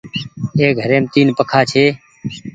[0.57, 1.85] اي گهريم تين پنکآ ڇي۔